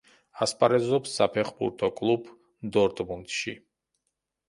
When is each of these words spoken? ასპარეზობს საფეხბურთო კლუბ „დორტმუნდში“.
ასპარეზობს 0.45 1.13
საფეხბურთო 1.19 1.91
კლუბ 2.01 2.35
„დორტმუნდში“. 2.79 3.59